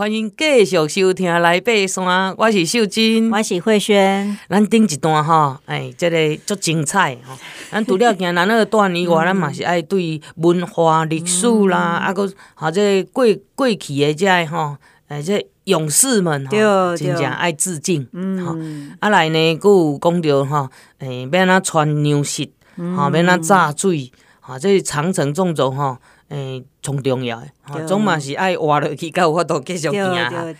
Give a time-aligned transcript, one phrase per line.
[0.00, 4.38] 欢迎继续收听来爬山，我是秀珍，我是慧萱。
[4.48, 7.36] 咱顶一段吼，哎，这个足精彩吼。
[7.70, 12.80] 咱除了行南二段以外，咱嘛是爱对文化历史啦，啊，搁或者
[13.12, 14.78] 过过去的这吼，
[15.08, 18.08] 哎，这勇士们吼，真正爱致敬。
[18.42, 18.56] 吼，
[19.00, 22.48] 啊来呢，搁有讲到吼，哎，要安怎穿粮食，
[22.78, 24.10] 吼，要安怎炸水，
[24.40, 25.98] 吼，这长城纵轴吼，
[26.30, 26.62] 哎。
[26.82, 30.54] 从重要诶，总嘛是爱活落去，才有法度继续行。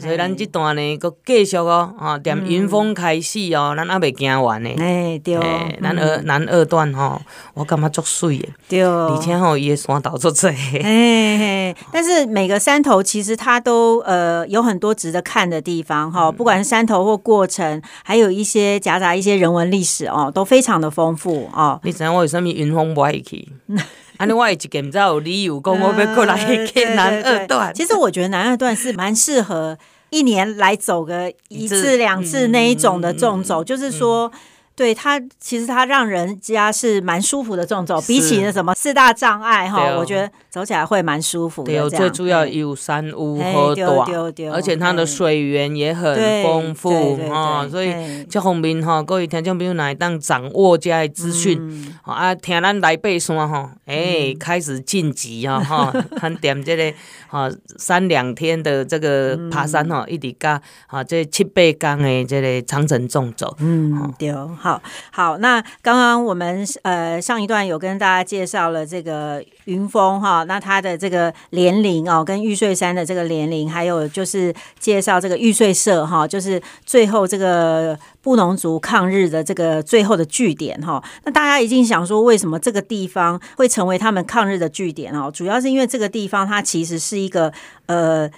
[0.00, 4.70] 所以咱这段呢，搁继续哦，吼，踮云峰开始哦，咱还未行完呢。
[4.78, 5.34] 诶，对，
[5.80, 7.20] 南二南二段吼，
[7.54, 8.48] 我感觉足水诶。
[8.68, 10.54] 对，而且吼，伊诶山头足侪。
[10.84, 21.80] 哎，但是每个山头其实它都呃有很多值得看的地方哈，不管是山头或过程，还有一些夹杂一些人文历史哦，都非常的丰富哦。
[21.82, 23.48] 你知影我为什么云峰不爱去？
[24.16, 27.72] 啊，另外一个不知道有理由，讲我要过来去南二段。
[27.74, 29.78] 其实我觉得南二段是蛮适合
[30.10, 34.30] 一年来走个一次两次那一种的纵走，就是说。
[34.76, 41.72] 对它，其实它让人家是蛮舒服的纵走，比起那什么四大障碍哈，我觉得走起来会蛮舒服的。
[41.72, 56.92] 对，最主要有山屋和短，而且它的水源也很丰富哈，所以这方面哈，各位听众朋友来当掌握这些资讯，啊，听咱来爬山哈，哎，开始晋级啊哈，看点这个
[57.28, 64.34] 哈三两天的这个爬山哈，一直加啊这七八天的这个长城纵走，嗯，对。
[64.64, 81.04] 好好，那刚刚我们呃上一段有跟大家介绍了这个云峰哈，那它的这个连龄哦，跟玉穗山的这个连龄，还有就是介绍这个玉穗社哈，就是最后这个布农族抗日的这个最后的据点哈。
[81.24, 85.30] 那大家一定想说，为什么这个地方会成为他们抗日的据点哦？
[85.30, 87.52] 主要是因为这个地方它其实是一个
[87.84, 88.30] 呃。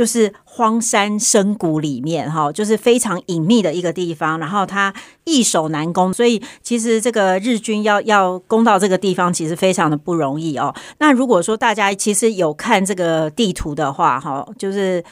[0.00, 10.74] 就是荒山深谷里面哈，就是非常隐秘的一个地方，然后它易守难攻，所以其实这个日军要要攻到这个地方，其实非常的不容易哦。
[11.00, 15.04] 那如果说大家其实有看这个地图的话，哈，就是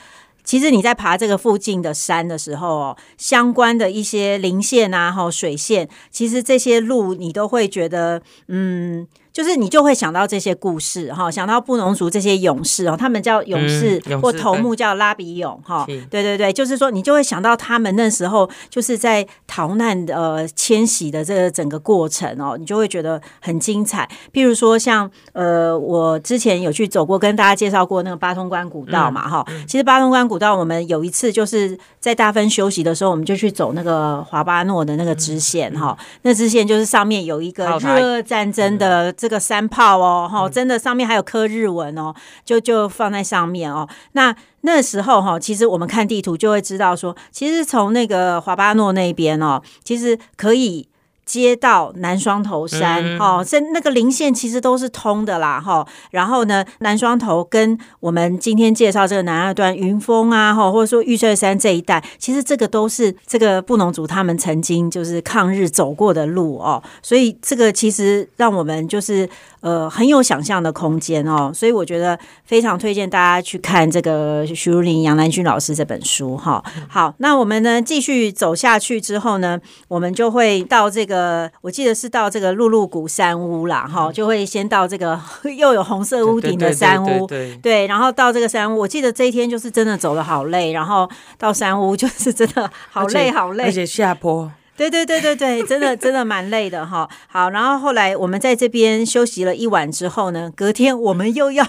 [0.43, 9.07] 其实你在爬这个附近的山的时候哦，相关的一些林线啊，哈，水线，其实这些路你都会觉得，嗯。
[9.39, 24.11] 就是你就会想到这些故事哈，想到布农族这些勇士哦，他们叫勇士，或头目叫拉比勇哈，对对对，就是说你就会想到他们那时候就是在逃难的呃迁徙的这个整个过程哦，你就会觉得很精彩。
[24.33, 43.89] 譬如说像呃，我之前有去走过，跟大家介绍过那个八通关古道嘛哈，其实八通关古道我们有一次就是在大分休息的时候，我们就去走那个华巴诺的那个支线哈，那支线就是上面有一个日俄战争的这个山炮哦，哈，真的上面还有刻日文哦，就就放在上面哦。
[44.13, 50.89] 那那时候哈，其实我们看地图就会知道说，其实从那个华巴诺那边哦，其实可以。
[51.29, 55.87] 接到南双头山，哈、嗯，这那个林线其实都是通的啦，哈。
[56.11, 66.83] 然后呢，南双头跟我们今天介绍这个南二段云峰啊，哈，或者说玉翠山这一带，其实这个都是这个布农族他们曾经就是抗日走过的路哦。
[67.03, 69.29] 所以这个其实让我们就是
[69.61, 71.53] 呃很有想象的空间哦。
[71.53, 76.65] 所以我觉得非常推荐大家去看这个徐如林杨南军老师这本书哈。
[76.89, 81.18] 好，那我们呢继续走下去之后呢，我们就会到这个。
[81.19, 85.21] 呃，我记得是到这个露露谷山屋啦，哈，就会先到这个
[85.59, 87.27] 又有红色屋顶的山屋，
[87.61, 94.51] 对，然后到这个山屋，我记得这一天就是真的走的好累，然后到山屋就是真的好累好累，而且下坡。
[94.79, 97.09] 对对对对对，真的 真的蛮累的哈。
[97.27, 101.65] 好，然后后来我们在这边休息了一晚之后呢，隔天我们又要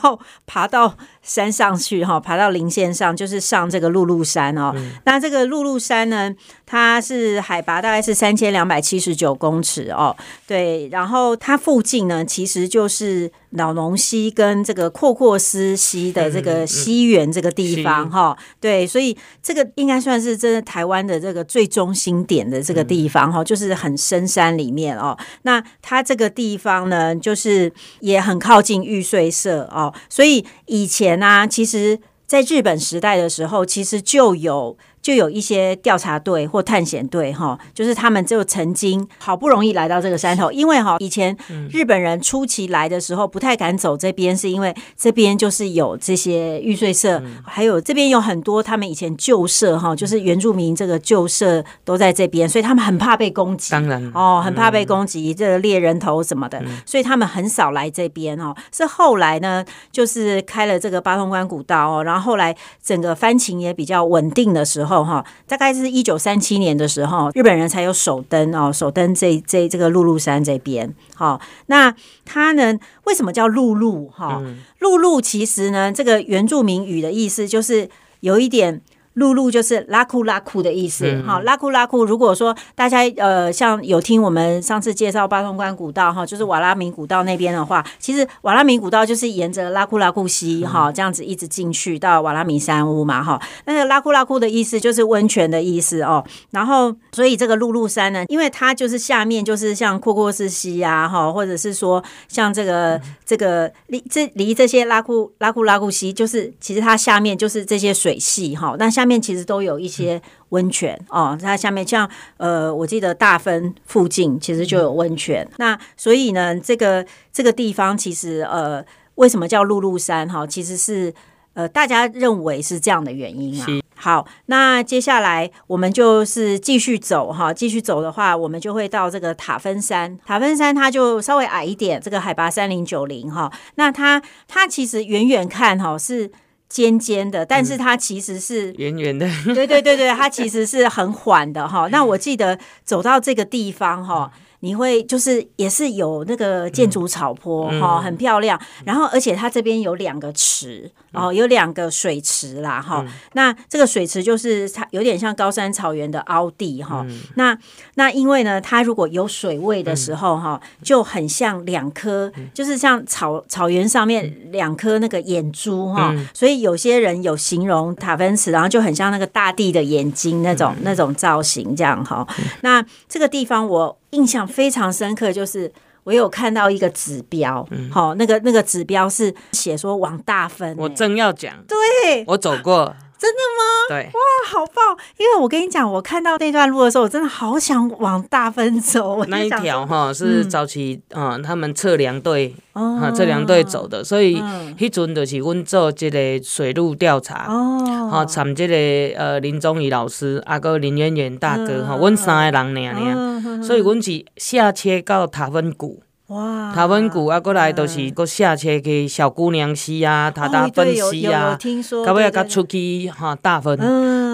[0.46, 4.72] 爬到山上去哈，爬到林线上，就是上这个露露山哦。
[4.76, 6.32] 嗯、那这个露露山呢，
[6.68, 10.16] 它是海拔大概是三千两百七十九公尺哦。
[10.46, 13.32] 对，然后它附近呢，其实就是。
[13.52, 25.18] 荖浓溪跟这个阔阔斯溪的这个溪源这个地方哈，嗯嗯、对，所以这个应该算是真的台湾的这个最中心点的这个地方哈，嗯、就是很深山里面哦。
[25.44, 34.78] 那它这个地方呢，就是也很靠近玉碎社哦，所以以前呢、啊，其实在日本时代的时候，其实就有。
[35.10, 41.36] 就有一些调查队或探险队哈，就是他们就曾经好不容易来到这个山头，因为哈以前
[41.72, 54.12] 日本人初期来的时候不太敢走这边，是因为这边就是有这些玉碎社，还有这边有很多他们以前旧社哈，就是原住民这个旧社都在这边，所以他们很怕被攻击，当然。
[54.14, 58.54] 哦，很怕被攻击，这个猎人头什么的，所以他们很少来这边哦。
[58.72, 70.94] 是后来呢，就是开了这个八通关古道哦，然后后来整个番情也比较稳定的时候哈，大概是一九三七年的时候，日本人才有首登哦，首登这这这个鹿鹿山这边。
[71.16, 71.94] 好，那
[72.26, 74.10] 它呢，为什么叫鹿鹿？
[74.10, 74.42] 哈，
[74.80, 78.82] 鹿鹿其实呢，这个原住民语的意思就是有一点。
[79.20, 82.06] 辘辘就是拉库拉库的意思，哈、嗯，拉库拉库。
[82.06, 93.40] 如果说大家呃，像有听我们上次介绍八通关古道哈，就是瓦拉米古道那边的话，其实瓦拉米古道就是沿着拉库拉库溪哈，这样子一直进去到瓦拉米山屋嘛哈。
[93.66, 96.24] 那个拉库拉库的意思就是温泉的意思哦。
[96.52, 108.76] 然后，所以这个露露山呢，因为它就是下面就是像阔阔斯溪啊哈，或者是说像这个这个离这离这些拉库拉库拉库溪，就是其实它下面就是这些水系哈。
[108.80, 112.08] 那下面其实都有一些温泉哦，它下面像
[112.38, 115.44] 呃，我记得大分附近其实就有温泉。
[115.44, 117.04] 嗯、那所以呢，这个
[117.34, 118.86] 这个地方其实呃，
[119.16, 120.46] 为什么叫露露山哈？
[120.46, 121.12] 其实是
[121.56, 123.66] 呃，大家认为是这样的原因啊。
[123.96, 130.18] 好，那接下来我们就是继续走哈，继续走的话，我们就会到这个塔芬山。
[130.26, 133.52] 塔芬山它就稍微矮一点，这个海拔三零九零哈。
[133.76, 136.32] 那它它其实远远看哈是。
[136.70, 139.28] 尖尖的，但是它其实是圆圆的。
[139.44, 141.90] 对对对对，它其实是很缓的哈。
[141.92, 144.32] 那我记得走到这个地方哈。
[144.62, 148.60] 你会就是也是有那个建筑草坡哈，很漂亮。
[148.86, 153.06] 然后而且它这边有两个池哦，有两个水池啦哈。
[153.34, 157.06] 那这个水池就是它有点像高山草原的凹地哈。
[157.36, 157.58] 那
[157.96, 166.14] 那因为呢，它如果有水位的时候哈，就很像两颗，就是像草草原上面两颗那个眼珠哈。
[166.34, 172.28] 所以有些人有形容塔分池，然后就很像那个大地的眼睛那种那种造型这样哈。
[172.62, 173.98] 那这个地方我。
[174.12, 175.72] 印象非常深刻，就是
[176.04, 180.76] 我有看到一个指标，好、嗯，那个那个指标是写说往大分、欸。
[180.78, 182.96] 我正要讲，对，我走过。
[183.20, 183.64] 真的吗？
[183.90, 184.20] 对，哇，
[184.50, 184.98] 好棒！
[185.18, 189.24] 因为我跟你讲，我看到那段路的时候，我真的好想往大分走。
[189.28, 194.42] 那一条哈是早期啊、他们测量队啊测量队走的，所以
[194.78, 206.02] 迄阵就是阮做这个水路调查哦，哈，参这个呃林宗宇老师，阿哥林渊源大哥哈，阮、嗯、三个人尔尔，嗯、所以阮是下车到塔分谷。
[206.30, 206.72] 哇！
[206.74, 211.58] 塔温谷啊，过来都是过下车去小姑娘溪啊，塔达分溪啊，
[212.06, 213.78] 到尾要出去哈大分，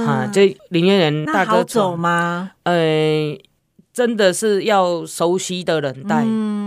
[0.05, 2.51] 哈这林渊源大哥走吗？
[2.63, 3.37] 呃，
[3.95, 6.17] 真的是要熟悉的人带，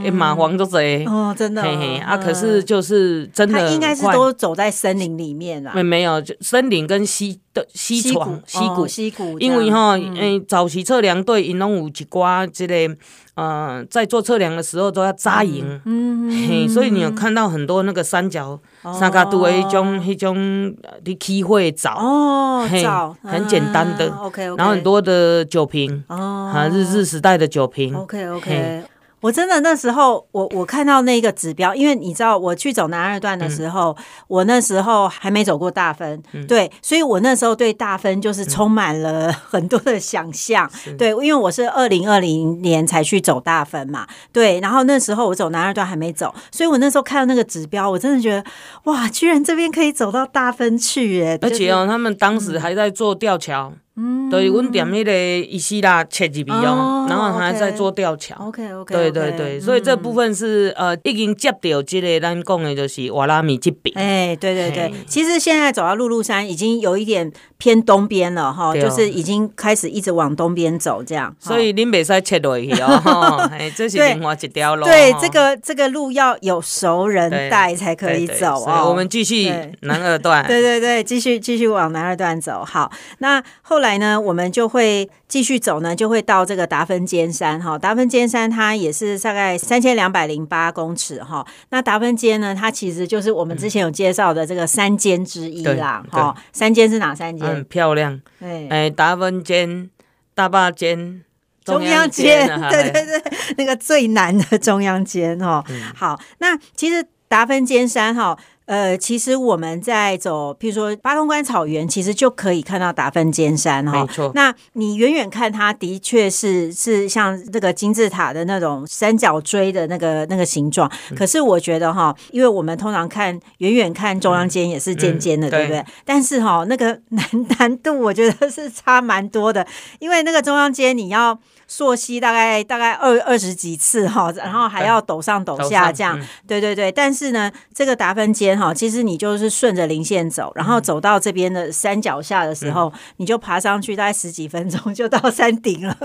[0.02, 12.88] 哎，马黄都贼哦，真的，嘿嘿啊，可是就是真的，他应该是都走在森林里面啊，没没有，就森林跟溪的溪床溪谷溪谷，因为哈，诶，早期测量队因拢有一寡之类。
[13.34, 18.58] 呃，在做测量的时候都要扎营，嗯，嘿，所以你有看到很多那个山脚、
[18.93, 20.75] 三加度的一种、一种
[21.05, 22.85] 的机会藻，哦，嘿，
[23.23, 28.82] 很简单的，OK，然后很多的酒瓶，哦，啊，日治时代的酒瓶，OK，OK。
[29.20, 48.44] 我真的那时候，我我看到那个指标，因为你知道，我去走南二段的时候，嗯、我那时候还没走过大分，嗯、对，所以我那时候对大分就是充满了很多的想象，嗯、对，因为我是二零二零年才去走大分嘛，对，然后那时候我走南二段还没走，所以我那时候看到那个指标，我真的觉得
[48.84, 51.38] 哇，居然这边可以走到大分去耶！
[51.42, 53.72] 而且哦，他们当时还在做吊桥。
[54.00, 58.37] 嗯，对，阮踮迄个伊西拉切入去哦，然后还在做吊桥。
[58.38, 63.92] OK OK，对对对，所以这部分是呃已经接到这个咱讲的就是瓦拉米这边。
[63.99, 71.35] 哎，对对对，其实现在走到辘辘山已经有一点偏东边了哈，就是已经开始一直往东边走这样。
[71.40, 74.85] 所以恁袂使切落去哦， 哎，这是另外一条路。
[74.85, 78.88] 对，这个这个路要有熟人带才可以走啊。
[78.88, 80.47] 我们继续南二段。
[80.47, 82.64] 对对对，继续继续往南二段走。
[82.64, 83.88] 好，那后来。
[83.88, 87.78] 来呢，我们就会继续走呢，就会到这个达芬尖山哈。
[87.78, 91.46] 达芬尖山它也是大概三千两百零八公尺哈。
[91.70, 96.34] 那达芬尖呢，它其实就是我们之前有介绍的这个三尖之一啦哈。
[96.52, 97.46] 三尖是哪三尖？
[97.46, 98.20] 很漂亮。
[98.40, 99.88] 对，哎，达芬尖、
[100.34, 101.22] 大霸尖、
[101.64, 103.22] 中央尖，对对对，
[103.56, 105.64] 那个最难的中央尖哈。
[105.94, 108.38] 好，那其实达芬尖山哈。
[108.68, 114.02] 呃，其实我们在走，譬如说八通关草原，其实就可以看到达芬尖山哈。
[114.02, 114.30] 没错。
[114.34, 120.87] 那你远远看，它的确是是像这个金字塔的那种三角锥的那个那个形状。
[121.10, 125.80] 嗯、可是我觉得哈，因为我们通常看远远看中央尖也是尖尖的，嗯、对不对？
[125.80, 127.26] 对，但是哈，那个难
[127.58, 129.66] 难度我觉得是差蛮多的，
[129.98, 131.38] 因为那个中央尖你要。
[131.70, 136.90] 溯溪大概大概二二十几次哈，然后还要抖上抖下这样，嗯、对对对。
[136.90, 145.96] 但是呢，这个达芬尖哈，其实你就是顺着零线走，然后走到这边的山脚下的时候，嗯、你就爬上去，大概十几分钟就到山顶了。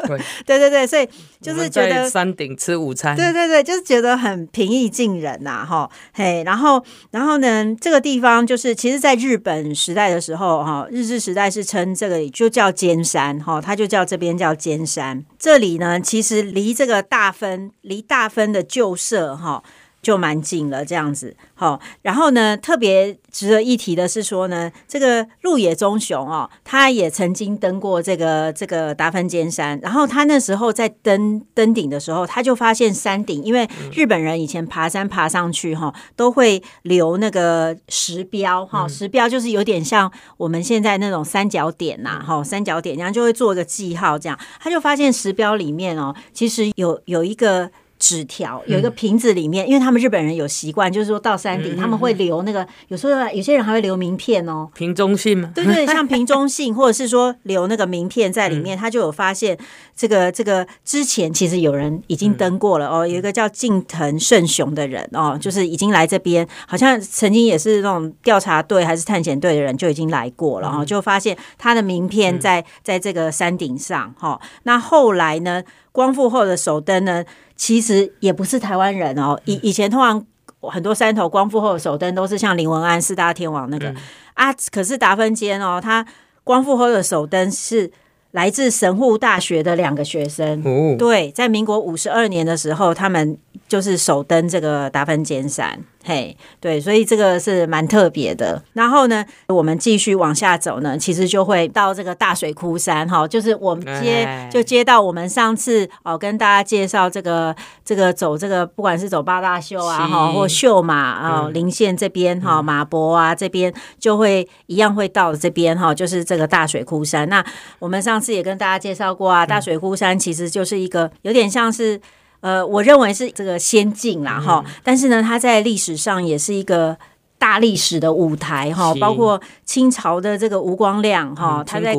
[0.46, 1.08] 对对对对，所以
[1.42, 5.90] 就是觉得山顶吃午餐，对对对，就是觉得很平易近人呐哈。
[6.14, 15.24] 嘿，然后然后呢，这个地方就是其实在日本时代的时候哈，日治时代是称这个就叫尖山哈，它就叫这边叫尖山。
[15.40, 19.64] 这里呢，其实离这个大分，离大分的旧社哈。
[20.04, 47.72] 就蛮近了，这样子，好，然后呢，特别值得一提的是说呢，这个鹿野忠雄哦，他也曾经登过这个这个达芬尖山，然后他那时候在登登顶的时候，他就发现山顶，因为日本人以前爬山爬上去哈，都会留那个石标哈，石标就是有点像我们现在那种三角点呐，哈，三角点，然后就会做一个记号，这样，他就发现石标里面哦，其实有有一个。
[48.04, 59.58] 纸条有一个瓶子里面，嗯、因为他们日本人有习惯，就是说到山顶、嗯、他们会留那个，有时候有些人还会留名片哦，瓶中信吗，对对，像瓶中信， 或者是说留那个名片在里面，嗯、他就有发现
[59.96, 74.42] 这个这个之前其实有人已经登过了、嗯、哦，有一个叫近藤胜雄的人哦，就是已经来这边，好像曾经也是那种调查队还是探险队的人就已经来过了，然后、嗯、就发现他的名片在、嗯、在这个山顶上哈、哦。
[74.64, 75.64] 那后来呢，
[75.94, 77.24] 光复后的首登呢？
[77.56, 80.26] 其实也不是台湾人哦，以以前通常
[80.60, 83.96] 很多山头光复后的首登都是像林文安四大天王那个、嗯、
[84.34, 86.06] 啊，可是达芬坚哦，他
[86.44, 87.90] 光复后的首登是
[88.32, 95.80] 来自神户大学的两个学生，哦、对，在民国五十二年的时候，他们就是首登这个达芬尖山。
[96.04, 98.62] 嘿，对，所以这个是蛮特别的。
[98.74, 107.56] 然后呢，我们继续往下走呢，其实就会到这个大水窟山哈，就是我们接就接到我们上次哦跟大家介绍这个
[107.86, 117.30] 这个走这个不管是走八大秀啊哈，或秀马啊林线这边哈马博啊这边就会一样会到这边哈，就是这个大水窟山。
[117.30, 117.44] 那
[117.80, 122.02] 我们上次也跟大家介绍过啊，大水窟山其实就是一个有点像是。
[122.44, 126.96] 呃，我认为是这个先进啦，哈、嗯，但是呢，它在历史上也是一个。
[127.44, 131.94] 大历史的舞台哈，包括清朝的这个吴光亮哈，他在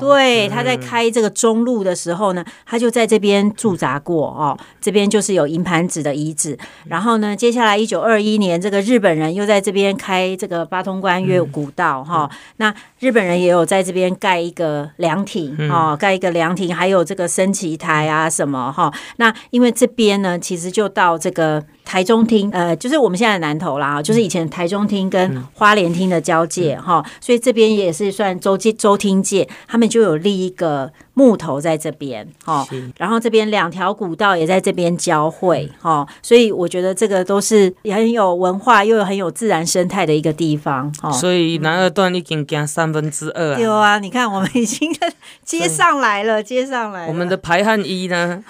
[0.00, 4.56] 对他在开这个中路的时候呢，他就在这边驻扎过哦。
[4.80, 6.58] 这边就是有银盘子的遗址。
[6.86, 12.30] 然后呢，接下来一九二一年，这个日本人又在这边开这个八通关越古道哈。
[12.56, 18.90] 那日本人也有在这边盖一个凉亭哦，盖一个凉亭，还有这个升旗台啊什么哈。
[19.18, 21.62] 那因为这边呢，其实就到这个。
[21.86, 30.92] 台中厅，呃，就是我们现在的南投啦，就是以前台中厅跟花莲厅的交界哈，嗯、所以这边也是算州界州厅界，他们就有立一个。
[31.18, 41.10] 木头在这边，哈，然后这边两条古道也在这边交汇，哈，所以我觉得这个都是也很有文化又有很有自然生态的一个地方，哈。
[41.10, 43.58] 所以南二段已经行三分之二啊。
[43.58, 44.94] 有啊，你看我们已经
[45.42, 47.08] 接上来了，接上来了。
[47.08, 48.44] 我们的排汗衣呢？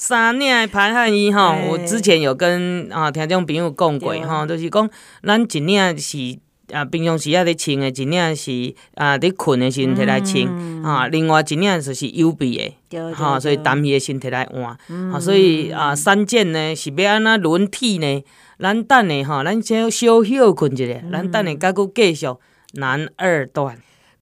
[0.00, 4.88] 三年排汗衣吼，我之前有跟啊听众朋友讲过吼，就是讲
[5.22, 6.38] 咱一年是。
[6.72, 18.24] 啊，平常时啊，咧穿的一领是啊，咧困的时阵摕来穿，嗯、啊，另外一领就是有备的，吼，所以担伊的身体来换，嗯、啊，所以啊，三件呢是要安怎轮替呢？
[18.60, 22.26] 咱等下吼，咱先小休困一下，咱等下再佫继续
[22.74, 23.76] 南二段。